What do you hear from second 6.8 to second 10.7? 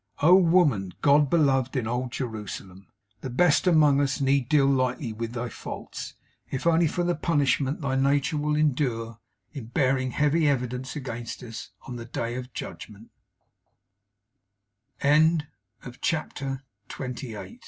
for the punishment thy nature will endure, in bearing heavy